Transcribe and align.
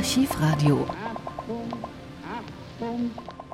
Archivradio. 0.00 0.86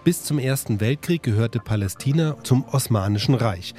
Bis 0.04 0.22
zum 0.22 0.38
Ersten 0.38 0.78
Weltkrieg 0.78 1.24
gehörte 1.24 1.58
Palästina 1.58 2.36
zum 2.44 2.64
Osmanischen 2.70 3.34
Reich. 3.34 3.74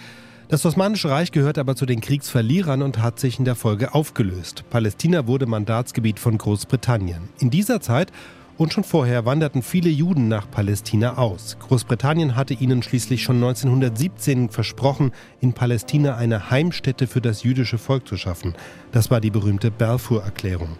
Das 0.49 0.65
Osmanische 0.65 1.09
Reich 1.09 1.31
gehört 1.31 1.59
aber 1.59 1.77
zu 1.77 1.85
den 1.85 2.01
Kriegsverlierern 2.01 2.81
und 2.81 3.01
hat 3.01 3.21
sich 3.21 3.39
in 3.39 3.45
der 3.45 3.55
Folge 3.55 3.93
aufgelöst. 3.93 4.65
Palästina 4.69 5.27
wurde 5.27 5.45
Mandatsgebiet 5.45 6.19
von 6.19 6.37
Großbritannien. 6.37 7.29
In 7.39 7.51
dieser 7.51 7.79
Zeit 7.79 8.11
und 8.57 8.73
schon 8.73 8.83
vorher 8.83 9.25
wanderten 9.25 9.61
viele 9.61 9.89
Juden 9.89 10.27
nach 10.27 10.49
Palästina 10.49 11.17
aus. 11.17 11.57
Großbritannien 11.59 12.35
hatte 12.35 12.53
ihnen 12.53 12.81
schließlich 12.81 13.23
schon 13.23 13.37
1917 13.37 14.49
versprochen, 14.49 15.11
in 15.39 15.53
Palästina 15.53 16.15
eine 16.15 16.49
Heimstätte 16.49 17.07
für 17.07 17.21
das 17.21 17.43
jüdische 17.43 17.77
Volk 17.77 18.07
zu 18.07 18.17
schaffen. 18.17 18.55
Das 18.91 19.11
war 19.11 19.21
die 19.21 19.29
berühmte 19.29 19.69
Balfour-Erklärung. 19.69 20.77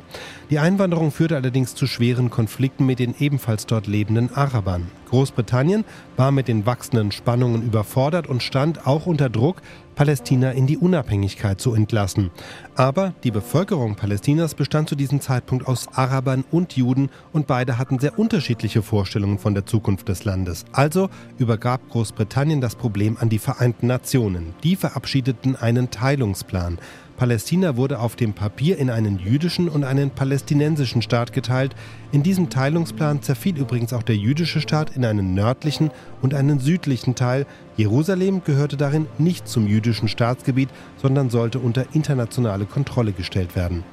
Die 0.49 0.59
Einwanderung 0.59 1.11
führte 1.11 1.35
allerdings 1.35 1.75
zu 1.75 1.87
schweren 1.87 2.29
Konflikten 2.29 2.85
mit 2.85 2.99
den 2.99 3.15
ebenfalls 3.19 3.65
dort 3.65 3.85
lebenden 3.85 4.33
Arabern. 4.33 4.87
Großbritannien 5.09 5.85
war 6.17 6.31
mit 6.31 6.47
den 6.47 6.65
wachsenden 6.65 7.11
Spannungen 7.11 7.63
überfordert 7.63 8.27
und 8.27 8.43
stand 8.43 8.87
auch 8.87 9.05
unter 9.05 9.29
Druck, 9.29 9.61
Palästina 9.95 10.51
in 10.51 10.67
die 10.67 10.77
Unabhängigkeit 10.77 11.59
zu 11.59 11.73
entlassen. 11.73 12.29
Aber 12.75 13.13
die 13.23 13.31
Bevölkerung 13.31 13.95
Palästinas 13.95 14.53
bestand 14.53 14.89
zu 14.89 14.95
diesem 14.95 15.21
Zeitpunkt 15.21 15.67
aus 15.67 15.87
Arabern 15.91 16.45
und 16.51 16.77
Juden 16.77 17.09
und 17.33 17.47
beide 17.47 17.66
hatten 17.75 17.99
sehr 17.99 18.17
unterschiedliche 18.17 18.81
Vorstellungen 18.81 19.39
von 19.39 19.53
der 19.53 19.65
Zukunft 19.65 20.07
des 20.07 20.23
Landes. 20.23 20.63
Also 20.71 21.09
übergab 21.37 21.81
Großbritannien 21.89 22.61
das 22.61 22.75
Problem 22.75 23.17
an 23.19 23.29
die 23.29 23.39
Vereinten 23.39 23.87
Nationen. 23.87 24.53
Die 24.63 24.75
verabschiedeten 24.75 25.55
einen 25.55 25.91
Teilungsplan. 25.91 26.77
Palästina 27.17 27.75
wurde 27.77 27.99
auf 27.99 28.15
dem 28.15 28.33
Papier 28.33 28.77
in 28.77 28.91
einen 28.91 29.17
jüdischen 29.17 29.69
und 29.69 29.83
einen 29.83 30.11
palästinensischen 30.11 31.01
Staat 31.01 31.33
geteilt. 31.33 31.75
In 32.11 32.21
diesem 32.21 32.51
Teilungsplan 32.51 33.23
zerfiel 33.23 33.57
übrigens 33.57 33.91
auch 33.91 34.03
der 34.03 34.15
jüdische 34.15 34.61
Staat 34.61 34.95
in 34.95 35.03
einen 35.03 35.33
nördlichen 35.33 35.89
und 36.21 36.35
einen 36.35 36.59
südlichen 36.59 37.15
Teil. 37.15 37.47
Jerusalem 37.75 38.43
gehörte 38.43 38.77
darin 38.77 39.07
nicht 39.17 39.47
zum 39.47 39.67
jüdischen 39.67 40.07
Staatsgebiet, 40.07 40.69
sondern 41.01 41.31
sollte 41.31 41.57
unter 41.57 41.85
internationale 41.93 42.65
Kontrolle 42.65 43.13
gestellt 43.13 43.55
werden. 43.55 43.83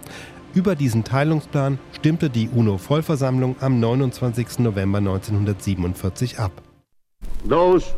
Über 0.55 0.77
diesen 0.77 1.03
Teilungsplan 1.03 1.79
stimmte 1.93 2.31
die 2.31 2.49
UNO-Vollversammlung 2.49 3.57
am 3.61 3.81
29. 3.81 4.61
November 4.61 4.99
1947 4.99 6.39
ab. 6.39 6.53
Those 7.45 7.93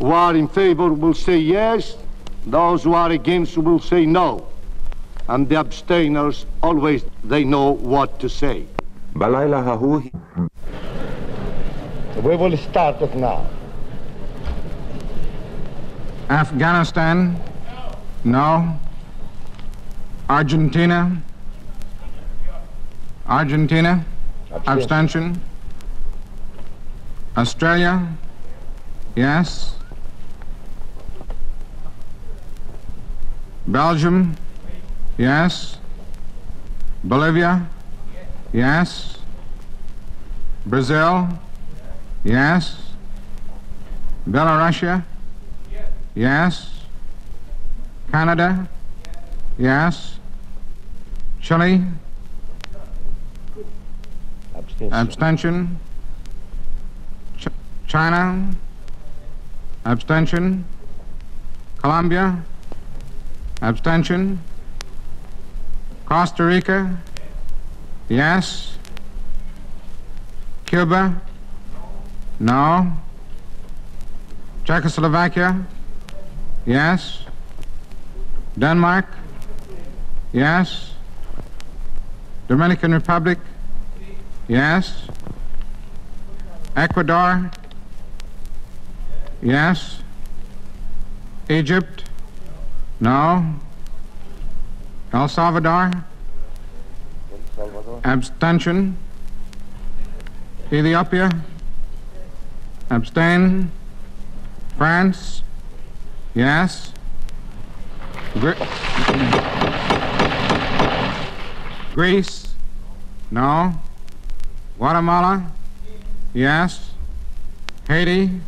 who 0.00 0.12
are 0.12 0.36
in 0.36 0.48
favor 0.48 0.90
will 0.90 1.14
say 1.14 1.38
yes, 1.38 1.96
those 2.50 2.84
who 2.84 2.94
are 2.94 3.12
against 3.14 3.56
will 3.56 3.78
say 3.78 4.04
no. 4.04 4.42
And 5.28 5.48
the 5.48 5.56
abstainers 5.56 6.44
always 6.60 7.04
they 7.22 7.44
know 7.44 7.78
what 7.80 8.18
to 8.18 8.28
say. 8.28 8.64
Balaila 9.14 9.62
Hahu. 9.64 10.02
We 12.20 12.36
will 12.36 12.56
start 12.56 13.00
it 13.00 13.14
now. 13.14 13.46
Afghanistan? 16.28 17.36
No. 18.24 18.76
Argentina? 20.28 21.22
Argentina? 23.26 24.04
Abstention? 24.66 25.40
Australia? 27.36 28.06
Yes. 29.16 29.74
Belgium? 33.66 34.36
Yes. 35.16 35.78
Bolivia? 37.04 37.66
Yes. 38.52 39.18
Brazil? 40.66 41.28
Yes. 42.24 42.76
Belarusia? 44.28 45.04
Yes. 46.14 46.68
Canada? 48.10 48.68
Yes. 49.58 50.18
Chile? 51.40 51.82
Abstention. 54.90 55.78
Ch- 57.38 57.48
China? 57.86 58.50
Abstention. 59.84 60.64
Colombia? 61.78 62.42
Abstention. 63.60 64.40
Costa 66.06 66.44
Rica? 66.44 66.98
Yes. 68.08 68.76
Cuba? 70.66 71.14
No. 72.40 72.92
Czechoslovakia? 74.64 75.64
Yes. 76.66 77.24
Denmark? 78.58 79.06
Yes. 80.32 80.92
Dominican 82.48 82.92
Republic? 82.92 83.38
Yes. 84.48 85.06
Ecuador? 86.76 87.50
Yes. 89.42 90.00
Egypt? 91.48 92.04
No. 93.00 93.56
El 95.12 95.28
Salvador? 95.28 95.90
Abstention. 98.04 98.96
Ethiopia? 100.72 101.30
Abstain. 102.90 103.70
France? 104.76 105.42
Yes. 106.34 106.92
Gre- 108.34 108.54
Greece? 111.94 112.54
No. 113.30 113.74
Guatemala? 114.82 115.46
Yes. 116.34 116.90
Haiti? 117.86 118.40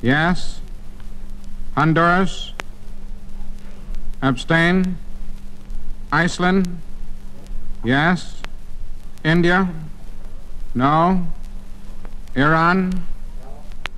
Yes. 0.00 0.58
Honduras? 1.76 2.54
Abstain. 4.22 4.96
Iceland? 6.10 6.80
Yes. 7.84 8.40
India? 9.22 9.68
No. 10.74 11.26
Iran? 12.34 13.04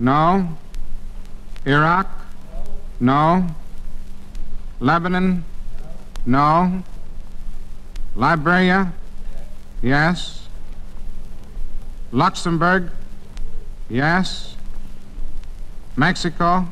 No. 0.00 0.48
Iraq? 1.64 2.08
No. 2.98 3.46
Lebanon? 4.80 5.44
No. 6.26 6.82
Liberia? 8.16 8.92
Yes. 9.80 10.45
Luxembourg? 12.12 12.90
Yes. 13.88 14.54
Mexico? 15.96 16.68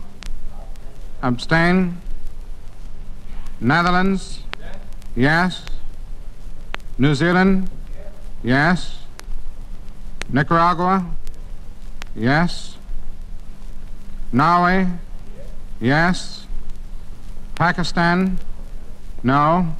Abstain. 1.22 2.00
Netherlands? 3.60 4.40
Yes. 5.16 5.64
New 6.98 7.14
Zealand? 7.14 7.70
Yes. 8.42 8.98
Nicaragua? 10.28 11.06
Yes. 12.14 12.76
Norway? 14.32 14.86
Yes. 15.80 16.46
Pakistan? 17.54 18.38
No. 19.22 19.74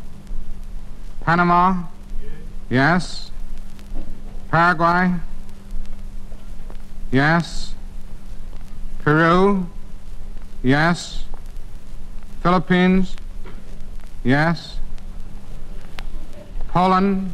Panama? 1.20 1.84
Yes. 2.70 3.30
Paraguay? 4.50 5.14
Yes. 7.14 7.72
Peru? 9.04 9.68
Yes. 10.64 11.22
Philippines? 12.42 13.14
Yes. 14.24 14.78
Poland? 16.66 17.32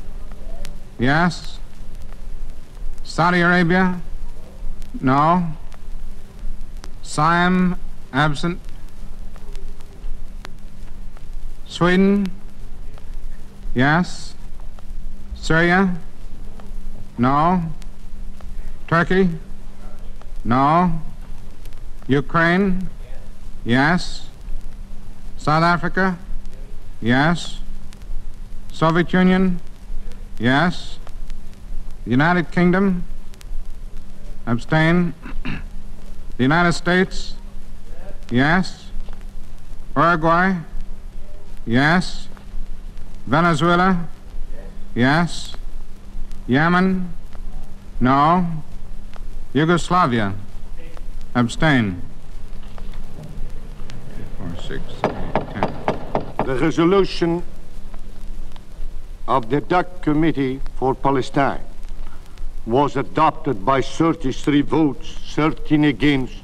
Yes. 0.99 1.59
Saudi 3.05 3.41
Arabia? 3.41 4.03
No. 5.01 5.51
Siam? 7.01 7.79
Absent. 8.13 8.61
Sweden? 11.67 12.31
Yes. 13.75 14.35
Syria? 15.37 15.97
No. 17.17 17.63
Turkey? 18.87 19.31
No. 20.45 21.01
Ukraine? 22.09 22.89
Yes. 23.65 24.29
South 25.37 25.63
Africa? 25.63 26.19
Yes. 27.01 27.61
Soviet 28.73 29.13
Union? 29.13 29.61
Yes. 30.39 30.99
United 32.07 32.51
Kingdom? 32.51 33.05
Abstain. 34.47 35.15
The 36.37 36.45
United 36.45 36.73
States? 36.73 37.35
Yes. 38.31 38.87
Uruguay? 39.95 40.57
Yes. 41.67 42.29
Venezuela? 43.27 44.09
Yes. 44.95 45.55
Yemen? 46.47 47.13
No. 48.01 48.63
Yugoslavia? 49.53 50.33
Abstain. 51.35 52.01
Four, 54.39 54.63
six, 54.63 54.81
eight, 55.05 55.35
ten. 55.53 56.47
The 56.47 56.55
resolution 56.55 57.43
of 59.27 59.51
the 59.51 59.61
DUC 59.61 60.03
Committee 60.03 60.61
for 60.77 60.95
Palestine 60.95 61.63
was 62.65 62.97
adopted 62.97 63.65
by 63.65 63.81
33 63.81 64.63
votes, 64.63 65.17
13 65.35 65.85
against, 65.85 66.35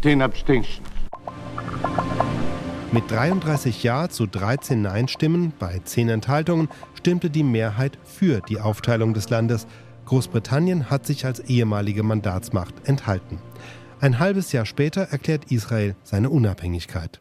10 0.00 0.22
abstentions. 0.22 0.88
Mit 2.92 3.10
33 3.10 3.82
Ja 3.82 4.08
zu 4.08 4.26
13 4.26 4.80
Nein-Stimmen 4.80 5.52
bei 5.58 5.80
10 5.84 6.08
Enthaltungen 6.08 6.68
stimmte 6.94 7.28
die 7.28 7.42
Mehrheit 7.42 7.98
für 8.04 8.40
die 8.40 8.60
Aufteilung 8.60 9.12
des 9.12 9.28
Landes. 9.28 9.66
Großbritannien 10.06 10.90
hat 10.90 11.06
sich 11.06 11.24
als 11.24 11.40
ehemalige 11.40 12.02
Mandatsmacht 12.02 12.74
enthalten. 12.84 13.38
Ein 14.00 14.18
halbes 14.18 14.52
Jahr 14.52 14.66
später 14.66 15.02
erklärt 15.02 15.50
Israel 15.50 15.96
seine 16.02 16.30
Unabhängigkeit. 16.30 17.20